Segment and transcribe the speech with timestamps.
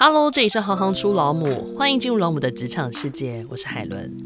[0.00, 3.44] Hello，这里是行行出老母，欢迎进入老母的职场世界。
[3.50, 4.16] 我是海伦，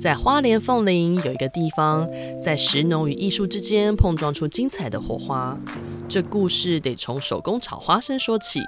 [0.00, 2.08] 在花莲凤林有一个地方，
[2.42, 5.60] 在食农与艺术之间碰撞出精彩的火花。
[6.08, 8.62] 这故事得从手工炒花生说起。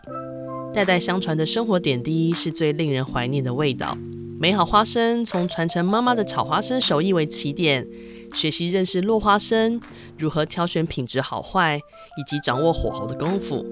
[0.75, 3.97] 代代相传的生活点滴是最令人怀念的味道。
[4.39, 7.89] 美好花生从传承妈妈的炒花生手艺为起点，
[8.35, 9.81] 学习认识落花生
[10.19, 13.65] 如何挑选品质好坏，以及掌握火候的功夫。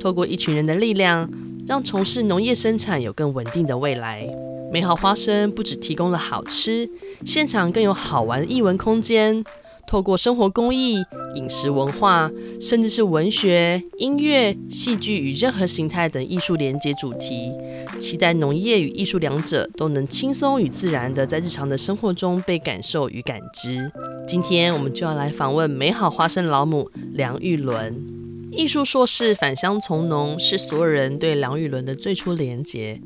[0.00, 1.30] 透过一群人的力量。
[1.66, 4.28] 让从事农业生产有更稳定的未来。
[4.72, 6.88] 美好花生不只提供了好吃，
[7.24, 9.44] 现场更有好玩的艺文空间。
[9.86, 10.96] 透过生活工艺、
[11.34, 17.52] 饮食文化，甚至是文学、音乐、戏剧与任何形态等艺术连接主题，
[18.00, 23.90] 期待农业与艺术两者都能轻松与自然地在日常的生活中被感受与感知。
[24.26, 28.23] 今天我们就要来访问美好花生老母梁玉伦。
[28.56, 33.00] 艺术硕士返乡从农，是所有人对梁郁伦的最初连结。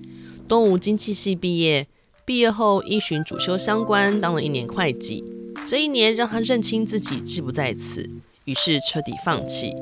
[0.46, 1.86] 东吴经济系毕业，
[2.26, 5.24] 毕业后依循主修相关，当了一年会计。
[5.66, 8.06] 这一年让他认清自己志不在此，
[8.44, 9.72] 于是彻底放弃。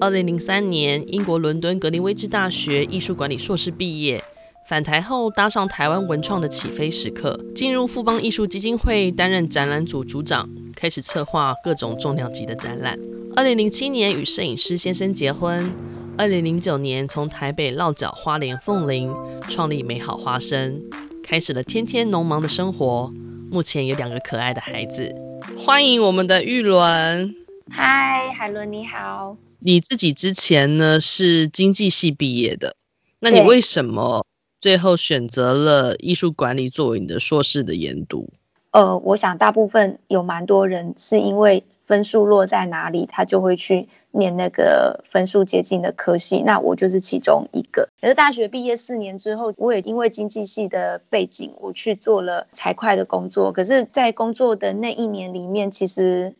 [0.00, 4.22] 二零零三年，英国伦敦格林威治大学艺术管理硕士毕业，
[4.68, 12.98] 返台后搭上台湾文创的起飞时刻，进入富邦艺术基金会担任展览组组长，开始策划各种重量级的展览。
[13.36, 15.72] 二零零七年与摄影师先生结婚，
[16.18, 19.10] 二零零九年从台北落脚花莲凤林，
[19.48, 20.80] 创立美好花生，
[21.22, 23.12] 开始了天天农忙的生活。
[23.50, 25.14] 目前有两个可爱的孩子。
[25.56, 27.34] 欢迎我们的玉伦。
[27.70, 29.36] 嗨，海伦你好。
[29.60, 32.74] 你自己之前呢是经济系毕业的，
[33.20, 34.24] 那你为什么
[34.60, 38.32] 最后选择了艺术管理作为你的硕士的研读？
[38.72, 41.64] 呃，我想大部分有蛮多人是因为。
[41.90, 46.40] 分数落在哪里，他就会去念那个分数接近的科系。
[46.40, 47.88] 那我就是其中一个。
[48.00, 53.50] 可是大学毕业四年之后，我也因为经济系的背景，我去做了财会的工作。
[53.50, 56.32] 可是，在工作的那一年里面，其实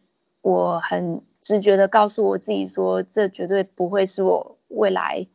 [0.42, 5.26] 我很直觉的告诉我自己说，这绝对不会是我未来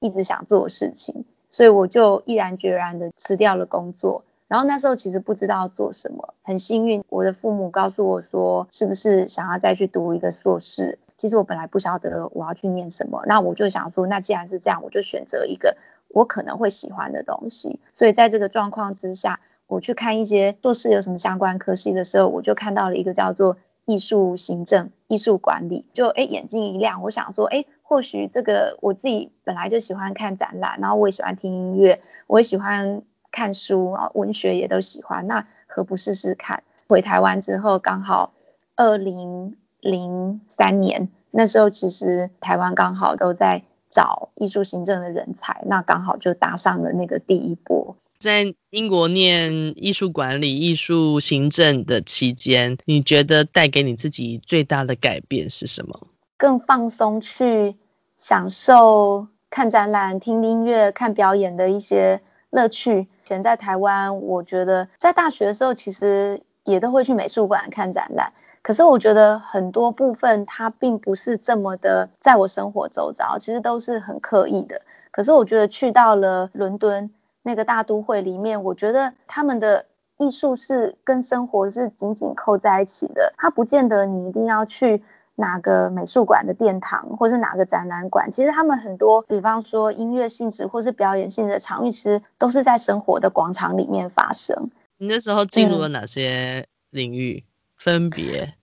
[0.00, 1.24] 一直想做的事情。
[1.48, 4.22] 所以，我就毅然决然的辞掉了工作。
[4.52, 10.98] 然后那时候其实不知道做什么，很幸运，我的父母告诉我说，是不是想要再去读一个硕士？
[11.16, 15.74] 其实我本来不晓得我要去念什么，那我就想说，那既然是这样，我就选择一个
[16.08, 17.80] 我可能会喜欢的东西。
[17.96, 33.02] 所以在这个状况之下，我去看一些硕士有什么相关科系的时候，我就看到了一个叫做艺术行政、艺术管理，就哎眼睛一亮，我想说，哎，或许这个我自己本来就喜欢看展览，然后我也喜欢听音乐，我也喜欢。
[33.32, 36.62] 看书啊，文学也都喜欢，那何不试试看？
[36.86, 38.32] 回台湾之后，刚好
[38.76, 47.96] 二零零三年那时候，其实台湾刚好都在找艺术行政的人才，那刚好就搭上了那个第一波。
[48.20, 56.06] 在英国念艺术管理、艺术行政的期间，你觉得带给你自己最大的改变是什么？
[56.36, 57.74] 更放松，去
[58.18, 62.20] 享受看展览、听音乐、看表演的一些
[62.50, 63.08] 乐趣。
[63.24, 68.32] 前在台湾，我觉得在大学的时候，其实也都会去美术馆看展览。
[68.62, 74.80] 可是我觉得很多部分它并不是这么的在我生活周遭，其实都是很刻意的。
[75.10, 77.10] 可是我觉得去到了伦敦
[77.42, 79.84] 那个大都会里面，我觉得他们的
[80.18, 83.32] 艺术是跟生活是紧紧扣在一起的。
[83.36, 85.02] 它不见得你一定要去。
[85.34, 94.70] 哪个美术馆的殿堂，或是哪个展览馆，其实他们很多，比方说音乐性质或是表演性质的场域，其实都是在生活的广场里面发生。
[94.98, 97.44] 你那时候进入了哪些领域？
[97.44, 98.54] 嗯、分别？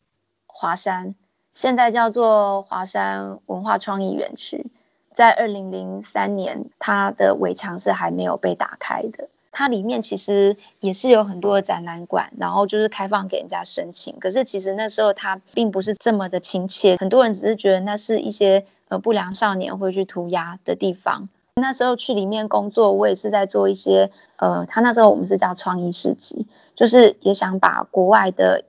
[0.45, 1.15] 华山，
[1.53, 4.65] 现在叫做华山文化创意园区，
[5.11, 9.27] 在二零零三年，它的围墙是还没有被打开的。
[9.51, 14.17] 它里面其实也是有很多的展览馆，然后就是开放给人家申请。
[14.19, 21.27] 可是其实那时候它并不是这么的亲切，很多人只是觉得那是一些呃不良少年会去涂鸦的地方。
[21.55, 28.63] 那时候去里面工作，我也是在做一些呃，他那时候我们是叫创意市集，就是也想把国外的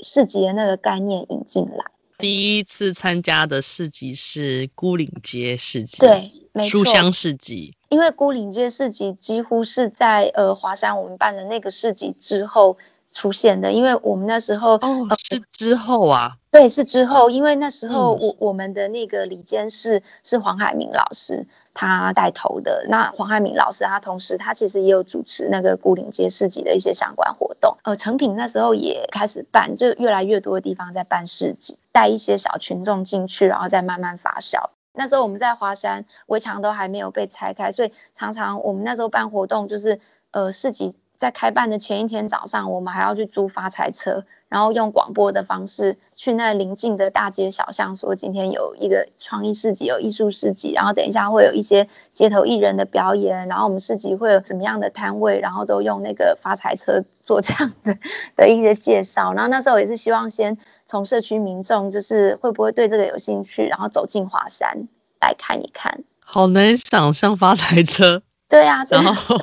[0.00, 1.84] 市集的那个概念引进来。
[2.16, 6.32] 第一次参加的市集是孤岭街市集，对，
[6.64, 7.74] 书香市集。
[7.88, 12.76] 因为孤岭街市集几乎是在呃华山我们办的那个市集之后
[13.12, 21.44] 出现的，因为我们那时候哦是之后啊，对，是之后，因为那时候我、嗯、我们的那个里监事是黄海明老师
[21.74, 34.70] 他带头的，那黄海明老师他同时他其实也有主持那个孤岭街市集的一些相关活动，呃，成品那时候也开始办，就越来越多的地方在办市集，带一些小群众进去，然后再慢慢发酵。
[35.00, 39.98] 那时候我们在华山围墙都还没有被拆开，所以常常我们那时候办活动就是
[40.30, 44.26] 呃市集在开办的前一天早上，我们还要去租发财车。
[44.50, 57.96] 然后用广播的方式去那邻近的大街小巷，说今天有一个创意市集，有艺术市集，然后等一下会有一些街头艺人的表演，然后我们市集会有怎么样的摊位，然后都用那个发财车做这样的
[58.34, 59.32] 的一些介绍。
[59.34, 60.58] 然后那时候也是希望先
[60.90, 64.76] 从社区民众，就是会不会对这个有兴趣，然后走进华山
[65.20, 66.02] 来看一看。
[66.18, 68.20] 好难想象发财车，
[68.50, 69.36] 对呀、啊，然后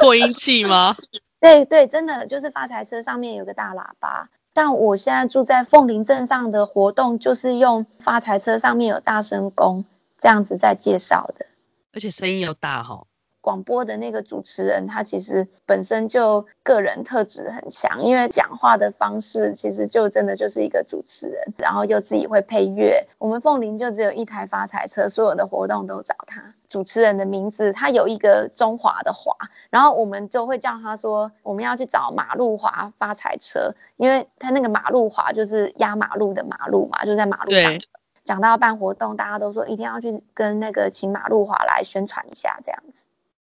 [0.00, 0.96] 扩音器吗？
[1.38, 4.30] 对对，真的就是发财车上面有个大喇叭。
[4.54, 9.84] 像我现在住在凤林镇上的活动，就是用发财车上面有大声公
[10.18, 11.44] 这样子在介绍的，
[11.92, 13.06] 而且声音又大哈、哦。
[13.42, 23.06] 广播的那个主持人，他其实本身就个人特质很强，因为讲话的方式其实就真的就是一个主持人，然后又自己会配乐。
[23.18, 26.54] 我们凤林就只有一台发财车，所有的活动都找他。
[26.68, 29.36] 主持人的名字他有一个中华的华，
[29.68, 37.78] 然后我们就会叫他说我们要去找马路华发财车，因为他那个马路华就是压马路的马路嘛，就在马路上。
[38.24, 43.04] 讲到办活动，大家都说一定要去跟那个请马路华来宣传一下，这样子。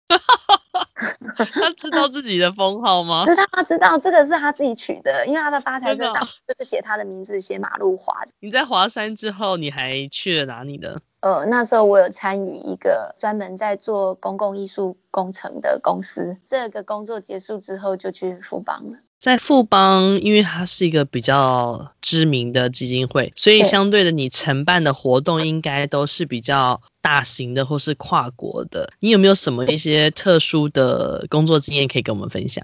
[1.54, 3.26] 他知道自己的封号吗？
[3.26, 6.14] 知道，他知道这个是他自己取的，因为他的发财车上
[6.48, 8.14] 就是写他的名字，写马路华。
[8.40, 10.96] 你在华山之后，你还去了哪里呢？
[11.22, 18.98] 呃，那时候我有参与一个专门在做公共艺术工程的公司，这个工作结束之后就去富邦了。
[19.24, 28.92] 在富邦，因为它是一个比较知名的基金会，所以相对的，你承办的活动应该都是比较大型的或是跨国的。
[29.00, 32.62] 你有没有什么一些特殊的工作经验可以跟我们分享？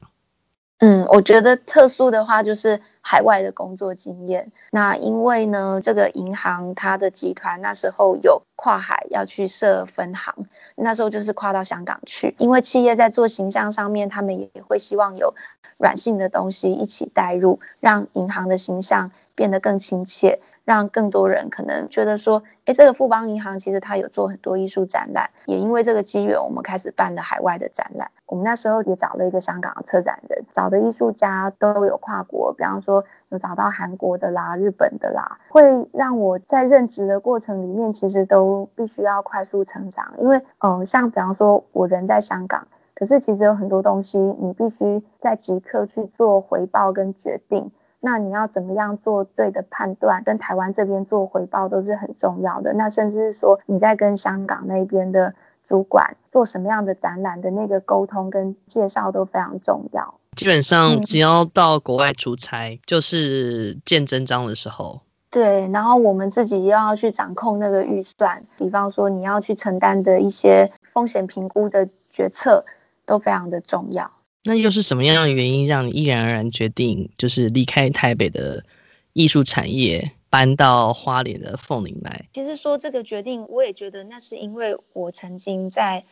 [0.82, 4.50] 嗯，我觉得特殊的话就是海外的工作经验。
[4.72, 10.34] 那因为呢，这个银行它的集团那时候有跨海要去设分行，
[10.78, 12.34] 那时候就是跨到香港去。
[12.38, 15.34] 因为企业在做形象上面，他们也会希望有
[15.78, 20.40] 软性的东西一起带入，让银行的形象变得更亲切。
[20.64, 28.12] 让更多人可能觉得说，诶，这个富邦银行其实它有做很多艺术展览，也因为这个机缘，我们开始办了海外的展览。
[28.30, 35.62] 我们那时候也找了一个香港的策展人，找的艺术家都有跨国，比方说有找到韩国的啦、日本的啦，会
[35.92, 40.14] 让我在任职的过程里面，其实都必须要快速成长。
[40.20, 47.72] 因为，嗯、像比方说我人在香港，可是其实有很多东西你必须在即刻去做回报跟决定。
[48.02, 52.72] 那你要怎么样做对的判断，跟台湾这边做回报都是很重要的。
[52.74, 55.34] 那甚至是说你在跟香港那边的
[55.70, 60.20] 主管做什么样的展览的那个沟通跟介绍都非常重要。
[60.36, 65.00] 基本上只要到国外出差，嗯、就是见真章的时候。
[65.30, 72.66] 对，然后我们自己又要去掌控那个预算，比方说你要去承担的一些风险评估的决策
[73.06, 74.10] 都非常的重要。
[74.46, 78.64] 那又是什么样的原因让你毅然而然决定，就是离开台北的
[79.14, 82.28] 艺术产业，搬到花莲的凤林来？
[82.34, 86.04] 其实说这个决定，我也觉得那是因为我曾经在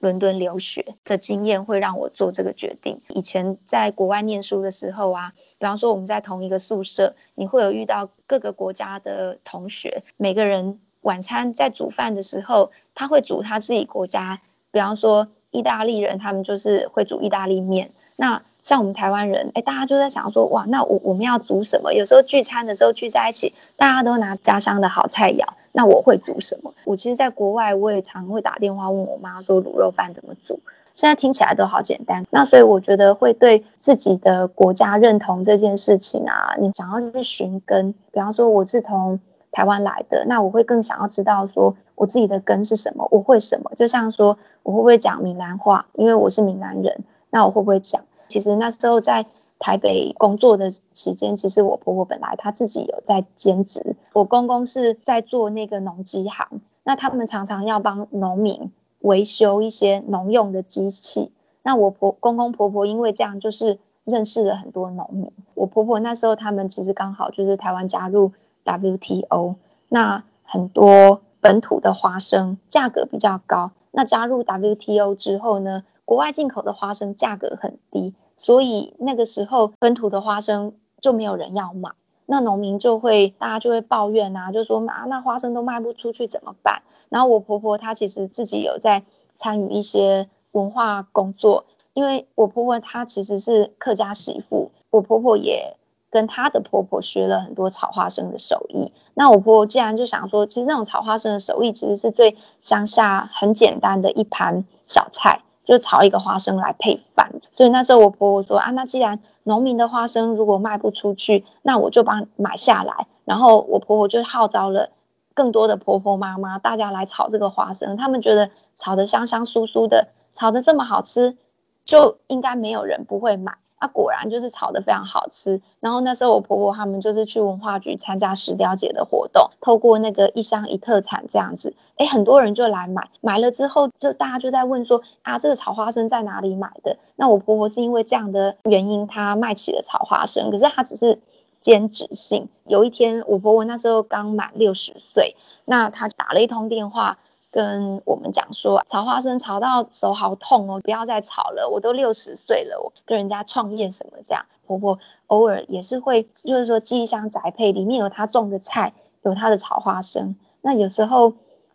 [0.00, 3.00] 伦敦留学的经验，会让我做这个决定。
[3.08, 15.28] 以前在国外念书的时候啊，比方说我们在同一个宿舍，你会有遇到各个国家的同学，每个人晚餐在煮饭的时候，他会煮他自己国家，比方说。
[15.52, 21.92] 意大利人他们就是会煮意大利面，那像我们台湾人，哎，大家就在想说，哇，那我我们要煮什么？
[21.92, 26.72] 有时候聚餐的时候聚在一起，大家都拿家乡的好菜肴，那我会煮什么？
[26.84, 30.58] 我其实，在国外我也常会打电话问我妈说，卤肉饭怎么煮？
[30.94, 32.24] 现在听起来都好简单。
[32.30, 39.18] 那所以我觉得会对自己的国家认同这件事情啊，你想要去寻根，比方说我是从
[39.50, 41.74] 台湾来的，那我会更想要知道说。
[41.94, 43.06] 我自己的根是什么？
[43.12, 43.70] 我会什么？
[43.76, 45.86] 就像说，我会不会讲闽南话？
[45.92, 48.02] 因为我是闽南人，那我会不会讲？
[48.32, 49.26] 其实那时候在
[49.58, 56.48] 台北工作的期间，其实我婆婆本来她自己有在兼职，我公公是在做那个农机行，
[56.84, 61.30] 那他们常常要帮农民维修一些农用的机器。
[61.62, 65.30] 那我婆公公婆婆因为这样，就是认识了很多农民。
[65.54, 68.32] 我婆婆那时候他们其实刚好就是台湾加入
[68.64, 69.56] WTO，
[69.90, 71.20] 那很多。
[71.42, 81.90] 本土的花生价格比较高，那加入 WTO 之后呢，国外进口的花生价格很低，所以那个时候本土的花生就没有人要买，
[82.26, 86.82] 那农民就会大家就会抱怨啊，就说啊，那花生都卖不出去怎么办？
[87.08, 89.02] 然后我婆婆她其实自己有在
[89.36, 95.76] 参与一些文化工作，因为我婆婆她其实是客家媳妇，我婆婆也
[96.10, 98.90] 跟她的婆婆学了很多炒花生的手艺。
[99.14, 107.30] 那我婆婆既然就想说，其实那种炒花生的手艺，其实是最乡下很简单的一盘小菜，就炒一个花生来配饭。
[107.52, 113.06] 所以那时候我婆婆说啊，那既然农民的花生如果卖不出去，那我就帮买下来。
[113.24, 114.90] 然后我婆婆就号召了
[115.34, 117.96] 更多的婆婆妈妈，大家来炒这个花生。
[117.96, 121.36] 他们觉得炒的香香酥酥的，炒的这么好吃，
[121.84, 123.54] 就应该没有人不会买。
[123.82, 125.60] 那、果然就是炒的非常好吃。
[125.80, 133.08] 然后那时候我婆婆他们就是去文化局参加石雕节的活动，透过那个一乡一特产这样子，哎，很多人就来买。
[133.20, 136.96] 买了之后，就大家就在问说啊，这个炒花生在哪里买的？
[137.16, 140.48] 那我婆婆是因为这样的原因，她卖起了炒花生。
[140.52, 141.18] 可是她只是
[141.60, 142.48] 兼职性。
[142.68, 145.34] 有一天，我婆婆那时候刚满六十岁，
[145.64, 147.18] 那她打了一通电话。
[147.52, 151.68] 跟我们讲说，炒花生炒到手好痛哦，不要再炒了。
[151.70, 154.42] 我都六十岁了，我跟人家创业什么这样。
[154.66, 160.34] 婆婆偶尔也是会，就是说寄一箱宅配，里面有她种的菜，有她的炒花生。
[160.62, 161.34] 那有时候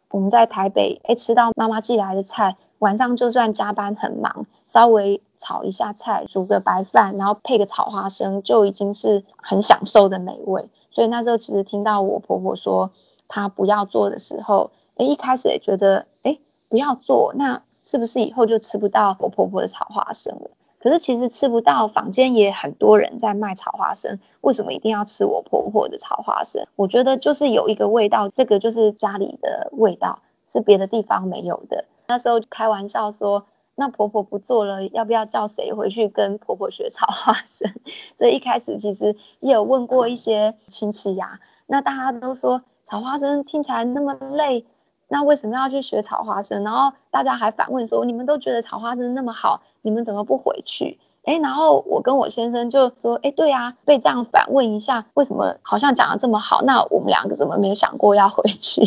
[0.10, 10.68] 我们在台北，哎，吃到妈妈寄来的菜，晚上就算加班很忙，稍微炒一下菜，煮个白饭，然后配个炒花生，就已经是很享受的美味。
[10.90, 12.90] 所以那时候其实听到我婆婆说
[13.28, 14.72] 她不要做的时候。
[14.98, 16.38] 哎，一开始也觉得，哎，
[16.70, 20.50] 不要做，那是不是以后就吃不到我婆婆的炒花生了？
[20.80, 26.66] 可是其实吃不到，坊间也很多人在卖炒花生，为什么一定要吃我婆婆的炒花生？
[26.76, 30.20] 我觉得就是有一个味道，这个就是家里的味道，
[30.52, 31.84] 是别的地方没有的。
[32.08, 33.44] 那时候就开玩笑说，
[33.76, 37.70] 那婆婆不做了，要不要叫谁回去跟婆婆学炒花生？
[38.16, 44.66] 所以一开始其实也有问过一些亲戚呀，那大家都说炒花生听起来那么累。
[45.10, 46.64] 那为什么要去学炒花生？
[46.64, 50.98] 然后大家还反问说：“你们都觉得炒花生那么好，你们怎么不回去？”
[51.28, 56.62] 诶，然后我跟我先生就说：“诶，对啊，被这样反问一下，为什么好像讲得这么好？
[56.62, 58.82] 那我们两个怎么没有想过要回去？”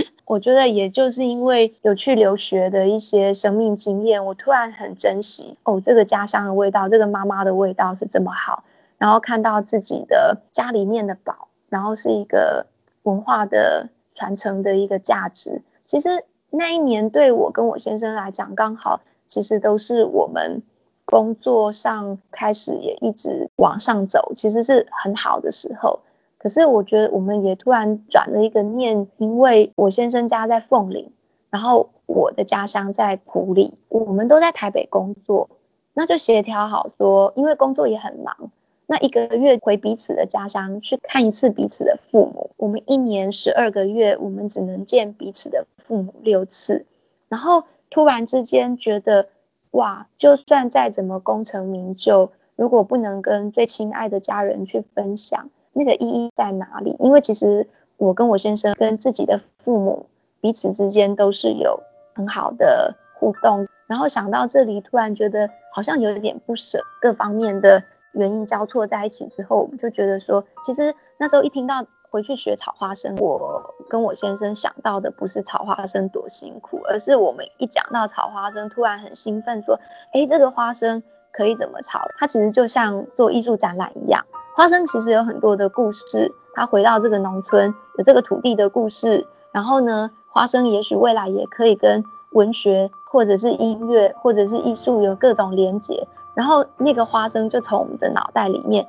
[0.26, 8.64] 我觉得也就是因为有去留学的一些生命经验，我突然很珍惜哦，这个家乡的味道，这个妈妈的味道是这么好。
[8.98, 12.66] 然后看到自己的家里面的宝，然后是一个
[13.04, 13.88] 文化的。
[14.16, 20.62] 传承的一个价值，其实那一年对我跟我先生来讲，刚好其实都是我们
[21.04, 26.00] 工作上开始也一直往上走，其实是很好的时候。
[26.38, 31.12] 可是我觉得我们也突然转了一个念，因为我先生家在凤林，
[31.50, 35.50] 然后我的家乡在埔里，我们都在台北工作，
[35.92, 38.50] 那就协调好说，因为工作也很忙。
[38.88, 46.86] 那一个月回彼此的家乡去看一次彼此的父母，我们一年十二个月，我们只能见彼此的父母六次。
[47.28, 49.26] 然后突然之间觉得，
[49.72, 56.94] 哇，就算再怎么功成名就，如果不能跟最亲爱的家人去分享，那个意义在哪里？
[57.00, 57.66] 因为其实
[57.96, 60.06] 我跟我先生跟自己的父母
[60.40, 61.76] 彼此之间都是有
[62.14, 63.66] 很好的互动。
[63.88, 67.82] 然后想到这里，突然觉得好像有一点不舍，各方面的。
[68.16, 79.78] 原因交错在一起之后，我们就觉得说，其实那时候一听到回去学炒花生，我跟我先生想到的不是炒花生多辛苦，而是我们一讲到炒花生，突然很兴奋，说，
[80.12, 82.00] 哎，这个花生可以怎么炒？
[82.18, 84.24] 它其实就像做艺术展览一样，
[84.56, 96.06] 花生其实有很多的故事，它回到这个农村有这个土地的故事，然后呢，花生也许未来也可以跟文学或者是音乐或者是艺术有各种连结。
[96.36, 98.86] 然后那个花生就从我们的脑袋里面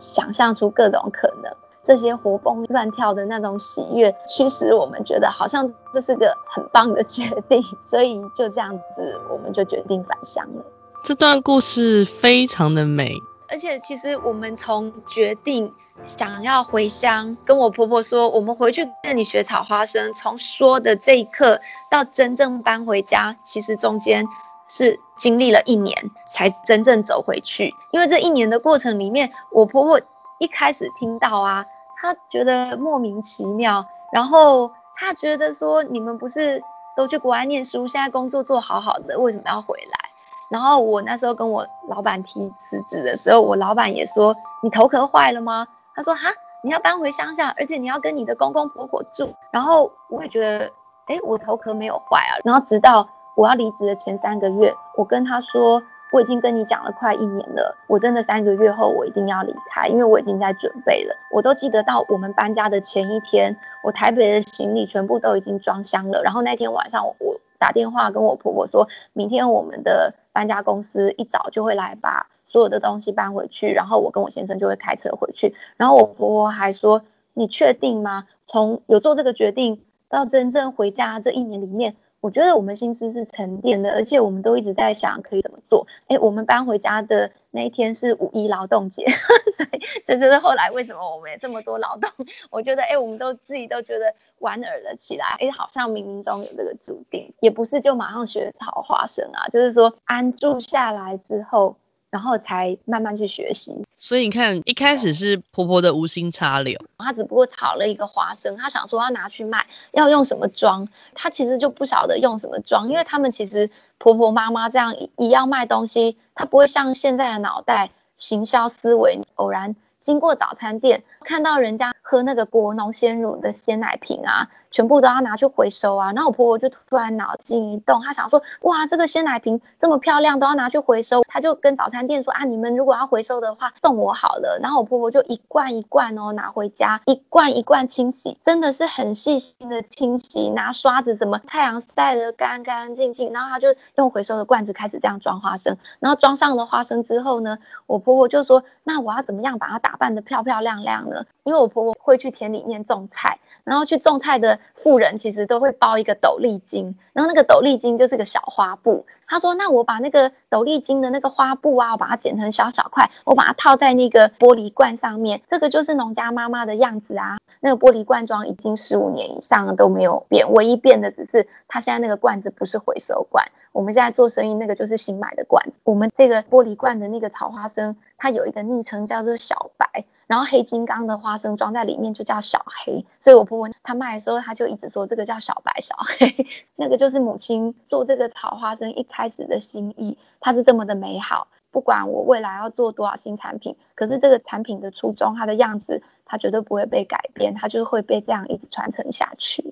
[0.00, 1.50] 想象出各种可能，
[1.80, 10.64] 这些活蹦乱跳的那种喜悦，驱使我们觉得好像这是个很棒的决定，所以就这样子，我们就决定返乡了。
[11.04, 13.14] 这段故事非常的美，
[13.48, 15.72] 而且其实我们从决定
[16.04, 24.26] 想要回乡，跟我婆婆说我们回去跟你学炒花生，从说的这一刻到真正搬回家，其实中间。
[24.68, 25.94] 是经历了一年
[26.28, 30.00] 才真正走回去，因为这一年的过程里面，我婆婆
[30.38, 31.64] 一开始听到啊，
[31.96, 36.62] 她觉得莫名其妙，然后她觉得说，你们不是
[36.96, 40.10] 都去国外念书，现在工作做好好的，为什么要回来？
[40.50, 45.66] 然后我那时候跟我老板提辞职的时候，我老板也说，你头壳坏了吗？
[45.94, 46.28] 他说哈，
[46.62, 50.70] 你要搬回乡下，而且你要跟你的公公婆婆住，然后我也觉得，
[51.06, 53.08] 哎，我头壳没有坏啊，然后直到。
[53.38, 55.80] 我要离职的前三个月，我跟他说，
[56.10, 61.14] 我已经跟你讲了快一年了，我真的三个月后我一定要离开，因为我已经在准备了。
[61.30, 66.20] 我都记得到我们搬家的前一天，我台北的行李全部都已经装箱了。
[66.24, 75.54] 然后那天晚上，我打电话跟我婆婆说，明天我们的搬家公司一早就会来把所有的东西搬回去，然后我跟我先生就会开车回去。
[75.76, 77.04] 然后我婆婆还说
[77.34, 78.26] ：“你确定吗？
[78.48, 85.86] 从有做这个决定到真正回家这一年里面。”我觉得我们心思是沉淀的，而且我们都一直在想可以怎么做。
[86.08, 89.04] 哎，我们搬回家的那一天是五一劳动节，
[89.56, 92.10] 所以这就是后来为什么我们有这么多劳动。
[92.50, 95.36] 我觉得，哎，我们都自己都觉得莞尔了起来。
[95.38, 101.76] 哎，好像冥冥中有这个注定，也不是就马上学炒花生啊，就是说安住下来之后。
[102.10, 124.48] 然后才慢慢去学习，所以你看，一开始是婆婆的无心插柳，她只不过炒了一个花生，她想说要拿去卖，要用什么装，她其实就不晓得用什么装，因为他们其实婆婆妈妈这样一一样卖东西，她不会像现在的脑袋行销思维，偶然经过早餐店看到人家喝那个国农鲜乳的鲜奶瓶啊。
[124.78, 126.12] 全部都要拿去回收啊！
[126.12, 131.20] 然后我婆婆就突然脑筋一动，她想说：哇，这个鲜奶瓶这么漂亮，都要拿去回收。
[131.26, 134.56] 她就跟早餐店说：啊，你们如果要回收的话，送我好了。
[134.62, 143.32] 然后我婆婆就一罐一罐哦拿回家，一罐一罐清洗，真的是很细心的清洗，拿刷子什么，太阳晒得干干净净。
[143.32, 145.76] 然后她就用回收的罐子开始这样装花生。
[145.98, 147.58] 然后装上了花生之后呢，
[147.88, 151.24] 我婆婆就说：那我要怎么样把它打扮得漂漂亮亮呢？
[151.42, 153.40] 因为我婆婆会去田里面种菜。
[153.64, 159.04] 然后去种菜的富人其实都会包一个斗笠巾，然后那个斗笠巾就是个小花布。
[159.26, 167.36] 他说：“那我把那个斗笠巾的那个花布啊，我把它剪成小小块，我把它套在那个玻璃罐上面，这个就是农家妈妈的样子啊。
[167.60, 173.44] 那个玻璃罐装已经十五年以上了都没有变，唯一变的只是它现在那个罐子不是回收罐。
[173.72, 175.62] 我们现在做生意那个就是新买的罐。
[175.84, 191.48] 我们这个玻璃罐的那个草花生，它有一个昵称叫做小白。”然后黑金刚的花生装在里面就叫小黑，所以我婆婆她卖的时候，她就一直说这个叫小白小黑， 那个就是母亲做这个炒花生一开始的心意，它是这么的美好。
[191.70, 199.67] 不管我未来要做多少新产品，可是这个产品的初衷，它的样子，它绝对不会被改变，它就会被这样一直传承下去。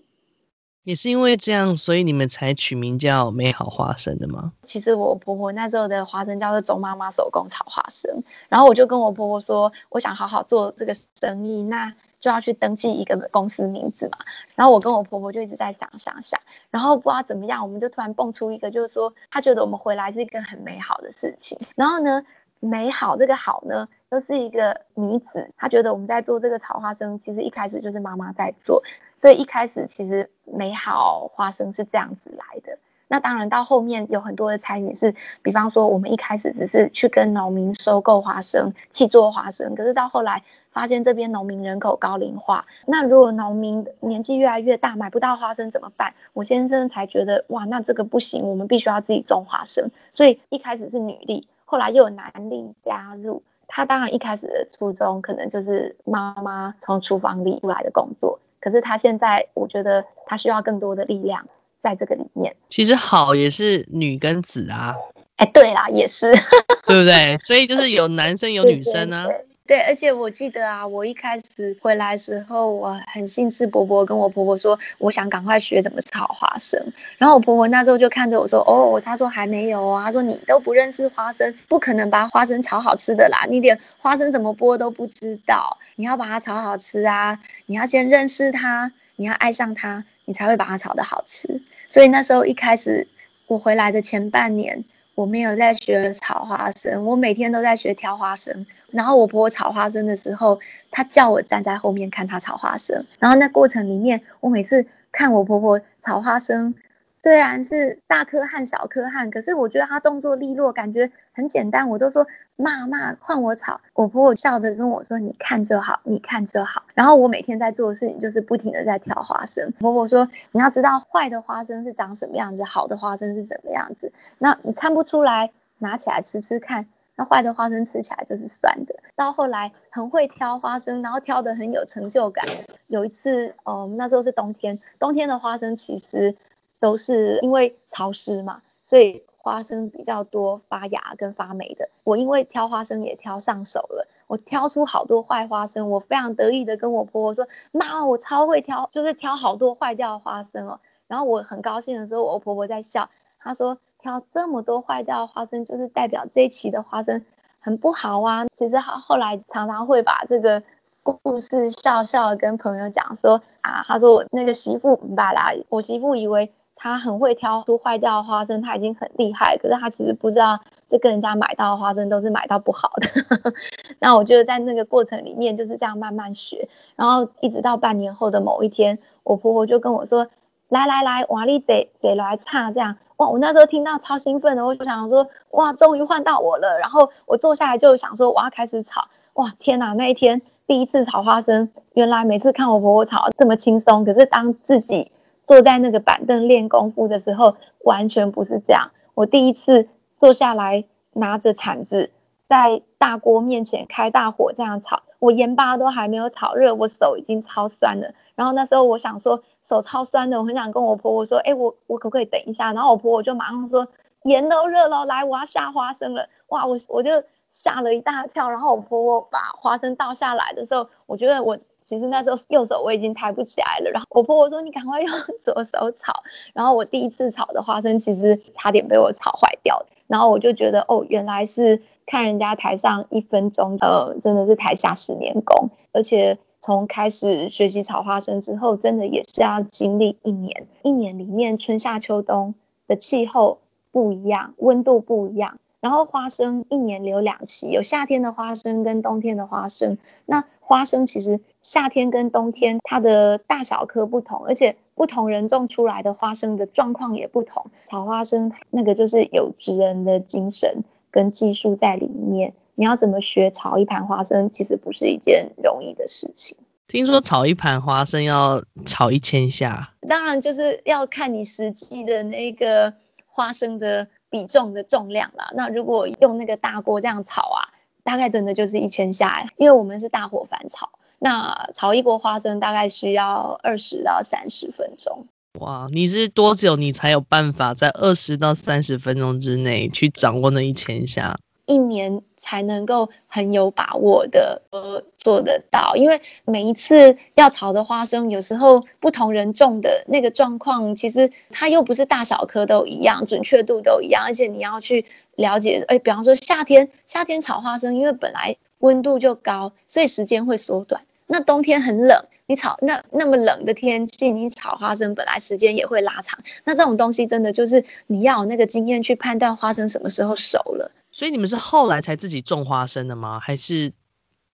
[0.86, 4.52] 也是因为这样，所以你们才取名叫美好花生的吗？
[4.62, 14.18] 其实我婆婆那时候的花生叫做钟妈妈手工炒花生，然后我就跟我婆婆说，我想好好做这个生意，那就要去登记一个公司名字嘛。
[14.54, 21.58] 然后我跟我婆婆就一直在想想想，然后不知道怎么样，我们就突然蹦出一个，就是说她觉得我们回来是一个很美好的事情。
[21.74, 22.22] 然后呢，
[22.60, 28.82] 美好这个好呢，都是一个女子，她觉得我们在做这个炒花生，其实一开始就是妈妈在做。
[29.18, 46.12] 所以一开始其实美好花生是这样子来的，那当然到后面有很多的参与是，比方说我们一开始只是去跟农民收购花生，去做花生，可是到后来发现这边农民人口高龄化，那如果农民年纪越来越大，买不到花生怎么办？
[46.34, 49.90] 我先生才觉得哇，那这个不行，我们必须要自己种花生。
[50.12, 58.40] 所以一开始是女力，后来又有男力加入，他当然一开始的初衷可能就是妈妈从厨房里出来的工作。
[58.58, 61.46] 可是他现在，我觉得他需要更多的力量
[61.82, 62.56] 在这个里面。
[62.68, 64.94] 其实好也是女跟子啊，
[65.36, 66.32] 哎，对啦，也是，
[66.86, 67.36] 对不对？
[67.38, 69.26] 所以就是有男生有女生啊。
[69.26, 76.80] 对对对对，而且我记得啊，我一开始回来时候，我很兴致勃勃跟我婆婆说，我想赶快学怎么炒花生。
[77.18, 91.60] 然后我婆婆那时候就看着我说，哦，她说还没有啊，她说你都不认识花生，不可能把花生炒好吃的啦，你连花生怎么剥都不知道，你要把它炒好吃啊，你要先认识它，你要爱上它，你才会把它炒的好吃。
[91.88, 93.08] 所以那时候一开始
[93.48, 94.84] 我回来的前半年。
[95.16, 98.66] 我没有在学炒花生，我每天都在学挑花生。
[98.90, 103.06] 然后我婆婆炒花生的时候，她叫我站在后面看她炒花生。
[103.18, 106.74] 然后那过程里面，我每次看我婆婆炒花生。
[107.22, 111.88] 虽然是大颗和小颗汗，可是我觉得她动作利落，感觉很简单。
[111.88, 112.26] 我都说
[112.56, 119.70] 骂骂换我炒，我婆婆笑着跟我说：“你看就好，你看就好。”然后我每天在做的事情就是不停的在挑花生。
[119.78, 124.12] 婆婆说：“你要知道坏的花生是长什么样子，好的花生是怎么样子。
[124.38, 126.86] 那你看不出来，拿起来吃吃看。
[127.14, 128.94] 那坏的花生吃起来就是酸的。
[129.14, 132.44] 到后来很会挑花生，然后挑得很有成就感。
[132.86, 136.34] 有一次，嗯，那时候是冬天，冬天的花生其实。”
[136.78, 141.88] 都是因为潮湿嘛，所以花生比较多发芽跟发霉的。
[142.02, 157.24] 我因为挑花生也挑上手了，我挑出好多坏花生，我非常得意的跟我婆婆说：“妈，我超会挑，就是挑好多坏掉的花生哦。”然后我很高兴的时候，我婆婆在笑，她说：“挑这么多坏掉的花生，就是代表这一期的花生
[157.60, 160.60] 很不好啊。”其实她后来常常会把这个
[161.04, 169.56] 故事笑笑跟朋友讲说：“啊，她说我那个媳妇明白啦，我媳妇以为。”他很会挑出坏掉的花生，他已经很厉害。
[169.56, 170.60] 可是他其实不知道，
[170.90, 173.52] 就跟人家买到的花生都是买到不好的。
[173.98, 180.28] 那我觉得在那个过程里面就是这样慢慢学，然后一直到半年后的某一天，我婆婆就跟我说
[180.68, 189.92] ：“来来来，瓦力得得来唱这样。”哇，我那时候听到超兴奋的，我就想说：“哇，终于换到我了。”然后我坐下来就想说：“我要开始炒。”哇，天哪！
[189.94, 195.10] 那一天第一次炒花生，原来每次看我婆婆炒这么轻松，可是当自己
[195.46, 198.90] 坐在那个板凳练功夫的时候，完全不是这样。
[199.14, 202.10] 我第一次坐下来，拿着铲子
[202.48, 208.12] 在大锅面前开大火这样炒，我盐巴都还没有炒热，我手已经超酸了。
[208.34, 212.72] 然后那时候我想说，手超酸的，我很想跟我婆婆说，哎，我我可不可以等一下？
[212.72, 213.86] 然后我婆婆就马上说，
[214.24, 216.28] 盐都热了，来，我要下花生了。
[216.48, 218.50] 哇，我我就吓了一大跳。
[218.50, 221.56] 然后我婆婆把花生倒下来的时候，我觉得我。
[221.86, 226.12] 其实那时候右手我已经抬不起来了，然后我婆婆说，你赶快用 左手炒，
[226.52, 242.54] 然后我第一次炒的花生其实差点被我炒坏掉，然后我就觉得哦，原来是看人家台上一分钟，呃，真的是台下十年功，而且从开始学习炒花生之后，真的也是要经历一年，一年里面春夏秋冬
[242.88, 243.58] 的气候
[243.92, 245.58] 不一样，温度不一样。
[245.78, 249.96] 然后花生一年留两期，有夏天的花生跟冬天的花生。
[250.24, 257.66] 那花生其实夏天跟冬天它的大小颗不同，而且不同人种出来的花生的状况也不同。
[257.86, 262.54] 炒花生那个就是有职人的精神跟技术在里面。
[262.76, 266.56] 你要怎么学炒一盘花生，其实不是一件容易的事情。
[266.86, 272.94] 听说炒一盘花生要炒一千下，当然就是要看你实际的那个
[273.26, 274.06] 花生的。
[274.28, 277.62] 比重的重量啦，那如果用那个大锅这样炒啊，
[278.02, 280.90] 大概真的就是一千下来，因为我们是大火翻炒，
[281.26, 285.26] 那炒一锅花生大概需要二十到三十分钟。
[285.58, 291.36] 哇，你是多久你才有办法在二十到三十分钟之内去掌握那一千下？
[291.64, 311.02] 一年才能够很有把握的呃做得到，因为每一次要炒的花生，有时候不同人种的那个状况，其实它又不是大小颗都一样，准确度都一样，而且你要去了解，哎，比方说夏天夏天炒花生，因为本来温度就高，所以时间会缩短。
[311.26, 316.38] 那冬天很冷，你炒那那么冷的天气，你炒花生本来时间也会拉长。
[316.64, 320.90] 那这种东西真的就是你要有那个经验去判断花生什么时候熟了。
[321.10, 323.40] 所以你们是后来才自己种花生的吗？
[323.40, 323.92] 还是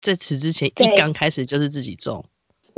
[0.02, 2.24] 在此之前一刚开始就是自己种？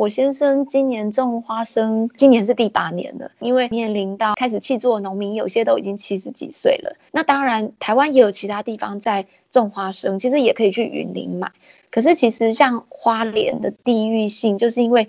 [0.01, 3.29] 我先生今年种花生，今年是第八年了。
[3.37, 6.91] 因为面临到开始契作农民，有些都已经七十几岁了。
[7.11, 11.51] 那当然，台湾也有其他地方在种花生，其实也可以去云林买。
[11.91, 15.07] 可是其实像花莲的地域性，就是因为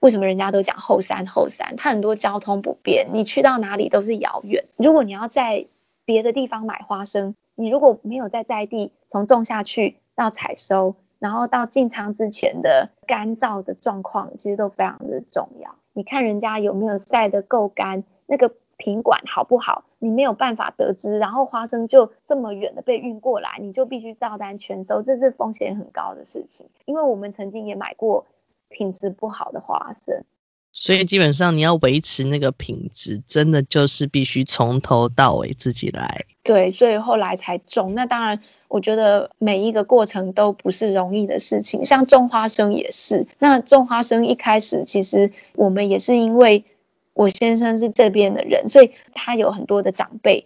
[0.00, 4.64] 为什么人家都讲后山后山，它很多交通不便，你去到哪里都是遥远。
[4.76, 5.64] 如果你要在
[6.04, 15.72] 别的地方买花生，你如果没有在在地从种下去到采收，然后到进仓之前的干燥的状况，其实都非常的重要。
[15.92, 21.20] 你看人家有没有晒得够干，那个品管好不好，你没有办法得知。
[21.20, 26.68] 然后花生就这么远的被运过来，你就必须照单全收，这是风险很高的事情。
[26.86, 28.26] 因为我们曾经也买过
[28.68, 30.24] 品质不好的花生。
[30.72, 36.24] 所以基本上你要维持那个品质，真的就是必须从头到尾自己来。
[36.42, 37.94] 对，所以后来才种。
[37.94, 41.84] 那当然，我觉得每一个过程都不是容易的事情。
[41.84, 43.24] 像种花生也是。
[43.38, 46.64] 那种花生一开始，其实我们也是因为
[47.12, 50.44] 我先生是这边的人，所以他有很多的长辈，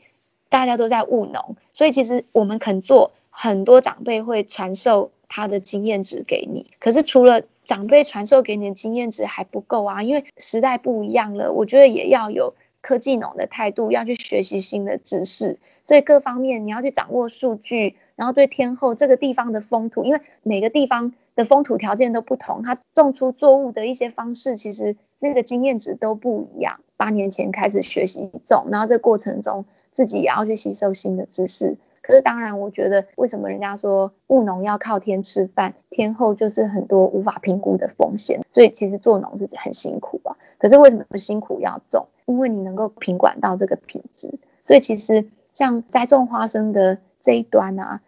[0.48, 6.66] 大家都在务农，所以其实我们肯做，很多长辈会传授他的经验值给你。
[6.78, 15.58] 可是除了长辈传授给你的经验值还不够啊，因为时代不一样了，我觉得也要有科技农的态度，要去学习新的知识。
[15.86, 26.80] 所以各方面你要去掌握数据，然后对天后这个地方的风土，因为每个地方的风土条件都不同，它种出作物的一些方式，其实那个经验值都不一样。
[26.96, 31.76] 八年前开始学习种，然后这过程中自己也要去吸收新的知识。
[32.06, 40.30] 可是当然，我觉得为什么人家说务农要靠天吃饭，天候就是很多无法评估的风险，所以其实做农是很辛苦啊。
[40.56, 42.06] 可是为什么不辛苦要种？
[42.26, 44.32] 因为你能够品管到这个品质。
[44.64, 48.00] 所以其实像栽种花生的这一端啊，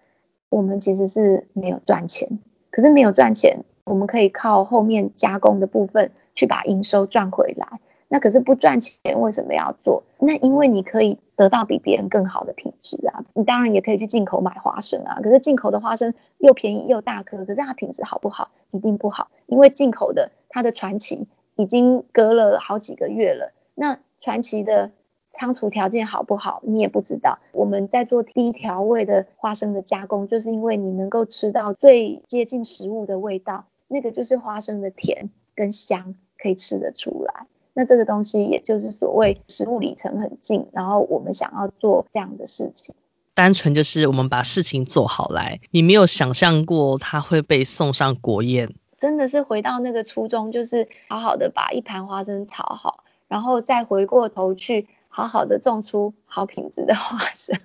[0.49, 2.29] 我们其实是没有赚钱。
[2.71, 7.67] 可是没有赚钱，我们可以靠后面加工的部分去把营收赚回来。
[8.07, 10.05] 那可是不赚钱，为什么要做？
[10.21, 13.25] 那因为你可以得到比别人更好的品质啊。
[13.33, 15.21] 你当然也可以去进口买花生啊。
[15.23, 18.51] 可是进口的花生又便宜又大颗，可是它品质好不好？
[18.73, 19.31] 一定不好。
[19.47, 23.53] 因为进口的它的传奇已经隔了好几个月了。
[23.77, 24.91] 那传奇的
[25.31, 27.39] 仓储条件好不好，你也不知道。
[27.53, 37.47] 我们在做低调味的花生的加工，就是因为你能够吃到最接近食物的味道，那个就是花生的甜跟香，可以吃得出来。
[37.79, 42.93] 那这个东西也就是所谓食物里程很近，然后我们想要做这样的事情，
[43.35, 45.61] 单纯就是我们把事情做好来。
[45.71, 57.57] 你没有想象过它会被送上国宴，真的是回到那个初衷，就是好好的把一盘花生炒好，然后再回过头去好好的种出好品质的花生。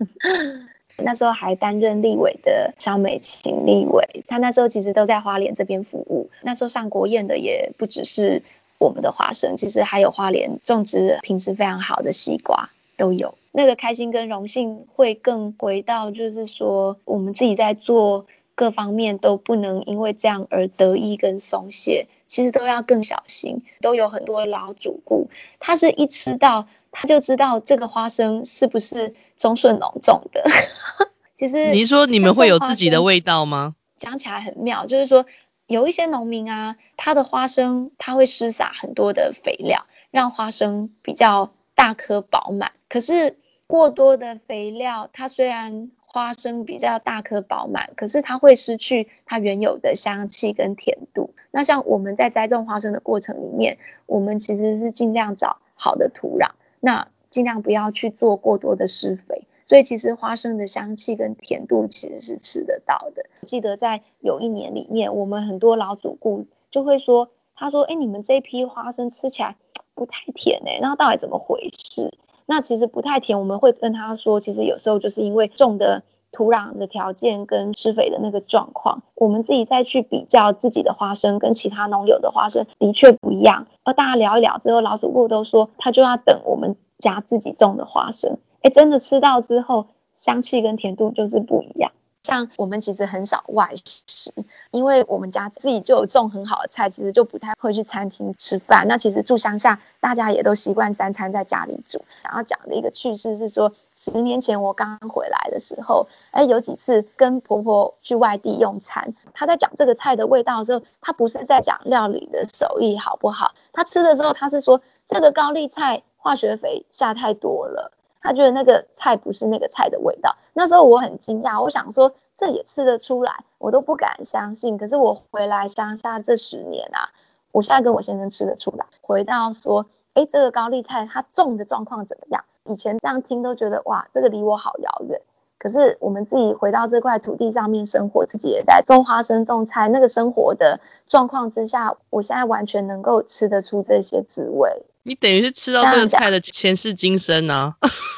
[1.04, 6.30] 那时候还担任立委的萧美琴立委，她那时候其实都在花莲这边服务。
[6.44, 8.40] 那时候上国宴的也不只是。
[8.84, 23.62] 我们的花生其实还有花莲种植品质非常好的西瓜都有，那个开心跟荣幸会更回到，就是说我们自己在做各方面都不能因为这样而得意跟松懈，其实都要更小心。
[23.80, 25.28] 都有很多老主顾，
[25.60, 30.44] 他是一吃到他就知道这个花生是不是中顺农种的。
[31.40, 33.76] 其实你说你们会有自己的味道吗？
[33.98, 35.26] 讲起来很妙，就是说。
[35.68, 42.72] 有一些农民啊，他的花生他会施撒很多的肥料，让花生比较大颗饱满。
[42.90, 51.34] 可是过多的肥料，它虽然花生比较大颗饱满，可是它会失去它原有的香气跟甜度。
[51.50, 59.48] 那像我们在栽种花生的过程里面，我们其实是尽量找好的土壤，那尽量不要去做过多的施肥。
[59.68, 63.24] 所以其实花生的香气跟甜度其实是吃得到的。
[63.46, 69.56] 记得在有一年里面，我们很多老主顾就会说：“他说，哎，你们这批花生吃起来
[69.96, 72.12] 不太甜哎，那到底怎么回事？”
[72.46, 83.66] 那其实不太甜，我们会跟他说，其实有时候就是因为种的土壤的条件跟施肥的那个状况，我们自己再去比较自己的花生跟其他农友的花生的确不一样。
[83.84, 88.38] 而大家聊一聊之后，老主顾都说他就要等我们家自己种的花生。
[88.64, 91.92] 哎，真的吃到之后，香气跟甜度就是不一样。
[92.24, 94.32] 像我们其实很少外食，
[94.72, 98.88] 因为我们家自己就有种很好的菜，其实就不太会去餐厅吃饭。
[98.88, 102.02] 那其实住乡下，大家也都习惯三餐在家里煮。
[102.24, 117.92] 想要讲的一个趣事是说，十年前我刚回来的时候，哎，有几次跟婆婆去外地用餐，她在讲这个菜的味道的时候，她不是在讲料理的手艺好不好，她吃的时候，她是说这个高丽菜化学肥下太多了。
[118.24, 124.78] 他觉得那个菜不是那个菜的味道，那时候我很惊讶，我想说这也吃得出来，我都不敢相信。
[124.78, 127.12] 可是我回来乡下这十年啊，
[127.52, 128.86] 我现在跟我先生吃得出来。
[129.02, 132.44] 回到说，哎，这个高丽菜它种的状况怎么样？
[132.66, 135.20] 以前这样听都觉得哇，这个离我好遥远。
[135.60, 144.84] 可是我们自己回到这块土地上面生活，自己也在种花生、种菜，那个生活的状况之下，我现在完全能够吃得出这些滋味。
[145.04, 147.78] 你等于是吃到这个菜的前世今生呢、啊？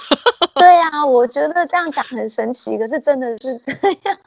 [0.55, 3.71] 对呀、啊，我觉得这样讲很神奇，可是真的是这
[4.03, 4.17] 样。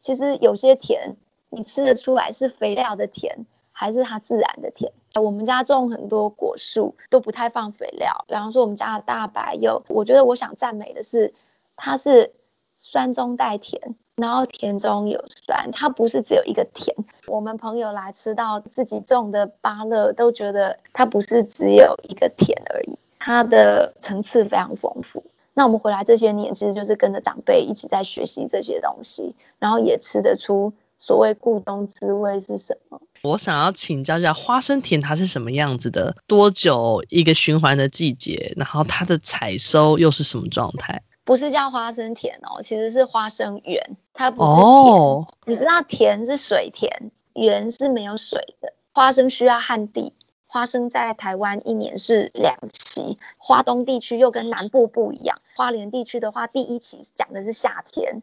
[0.00, 1.16] 其实有些甜，
[1.50, 3.36] 你吃得出来是肥料的甜，
[3.72, 4.90] 还是它自然的甜？
[5.14, 8.24] 我们家种很多果树，都不太放肥料。
[8.28, 11.34] 比方说我们家的大白柚，我觉得我想赞美的是，
[11.74, 12.32] 它是
[12.78, 13.96] 酸中带甜。
[14.16, 16.96] 然后甜中有酸，它不是只有一个甜。
[17.26, 25.22] 我们朋友来吃到自己种的芭乐，都觉得它不是只有一个甜而已，它的层次非常丰富。
[25.52, 33.00] 那我们回来这些年，其实就是跟着长辈一起在学习这些东西，然后也吃得出所谓故冬滋味是什么。
[33.22, 36.14] 我想要请教一下，花生甜它是什么样子的？
[36.26, 38.52] 多久一个循环的季节？
[38.56, 41.02] 然后它的采收又是什么状态？
[41.26, 43.82] 不是叫花生田哦，其实是花生园，
[44.14, 44.62] 它不是甜。
[44.62, 45.24] Oh.
[45.44, 48.72] 你知道甜是水田，园是没有水的。
[48.92, 50.12] 花生需要旱地，
[50.46, 55.36] 花生在台湾一年是两期，花东地区又跟南部不一样。
[55.56, 58.22] 花莲地区的话，第一期讲的是夏天，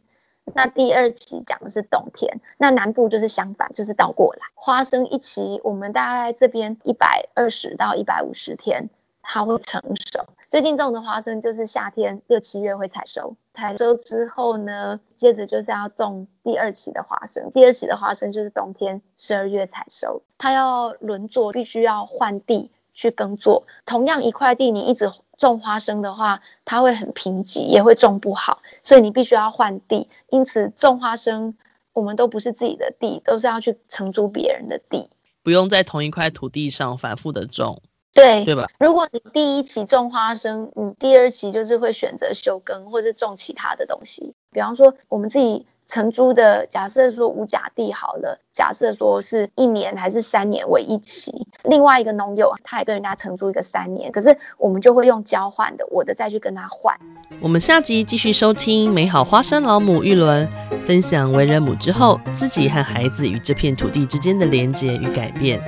[0.56, 2.40] 那第二期讲的是冬天。
[2.58, 4.40] 那南部就是相反，就是倒过来。
[4.56, 8.90] 花生一期，我们大概这边一百二十到一百五十天，
[9.24, 10.24] 它会成熟。
[10.52, 17.50] 最近种的花生就是夏天六七月会采收，采收之后呢，接着就是要种第二期的花生。
[17.52, 23.66] 第二期的花生就是冬天十二月采收，它要轮作，必须要换地去耕作。
[23.86, 30.08] 同样一块地，你一直种花生的话，它会很贫瘠，也会种不好，所以你必须要换地。
[30.30, 31.58] 因此种花生，
[31.94, 35.10] 我们都不是自己的地，都是要去承租别人的地，
[35.42, 37.82] 不用在同一块土地上反复的种。
[38.14, 38.70] 对，对吧？
[38.80, 44.34] 如果你第一期种花生，你第二期就是会选择休耕或者种其他的东西。
[44.52, 56.96] 比方说，我们自己承租的，假设说五甲地好了，假设说是一年还是三年为一期，另外一个农友他也跟人家承租一个三年，可是我们就会用交换的，我的再去跟他换。
[57.42, 60.48] 我们下集继续收听美好花生老母玉伦
[60.86, 65.60] 分享为人母之后，自己和孩子与这片土地之间的连结与改变。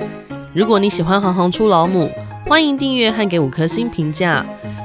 [0.56, 2.10] 如果你喜欢行行出老母，
[2.46, 4.42] 欢迎订阅和给五颗星评价。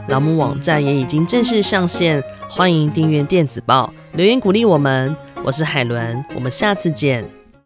[0.10, 5.16] 老母网站也已经正式上线，欢迎订阅电子报，留言鼓励我们。
[5.46, 7.41] 我是海伦，我们下次见。